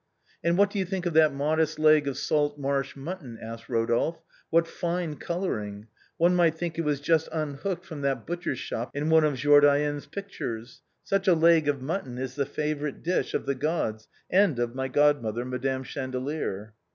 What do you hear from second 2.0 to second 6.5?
of salt marsh mutton?" asked Eodolphe." What fine coloring! one